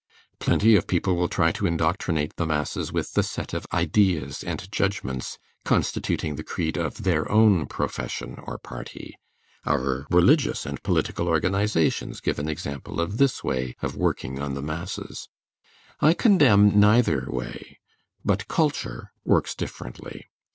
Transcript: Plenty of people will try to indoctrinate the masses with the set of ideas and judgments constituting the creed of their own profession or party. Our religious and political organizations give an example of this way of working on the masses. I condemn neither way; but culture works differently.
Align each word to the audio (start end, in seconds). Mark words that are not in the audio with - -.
Plenty 0.39 0.75
of 0.75 0.87
people 0.87 1.15
will 1.15 1.27
try 1.27 1.51
to 1.51 1.67
indoctrinate 1.67 2.35
the 2.35 2.47
masses 2.47 2.91
with 2.91 3.13
the 3.13 3.21
set 3.21 3.53
of 3.53 3.67
ideas 3.71 4.43
and 4.43 4.71
judgments 4.71 5.37
constituting 5.63 6.37
the 6.37 6.43
creed 6.43 6.75
of 6.75 7.03
their 7.03 7.31
own 7.31 7.67
profession 7.67 8.37
or 8.47 8.57
party. 8.57 9.15
Our 9.63 10.07
religious 10.09 10.65
and 10.65 10.81
political 10.81 11.27
organizations 11.27 12.19
give 12.19 12.39
an 12.39 12.49
example 12.49 12.99
of 12.99 13.17
this 13.19 13.43
way 13.43 13.75
of 13.83 13.95
working 13.95 14.39
on 14.39 14.55
the 14.55 14.63
masses. 14.63 15.29
I 15.99 16.15
condemn 16.15 16.79
neither 16.79 17.27
way; 17.29 17.77
but 18.25 18.47
culture 18.47 19.11
works 19.23 19.53
differently. 19.53 20.25